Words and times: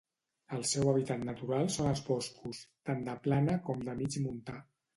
El 0.55 0.61
seu 0.69 0.87
hàbitat 0.93 1.25
natural 1.29 1.69
són 1.75 1.91
els 1.91 2.03
boscos, 2.09 2.63
tant 2.91 3.07
de 3.11 3.17
plana 3.29 3.61
com 3.71 3.87
de 3.91 3.99
mig 4.05 4.21
montà. 4.29 4.61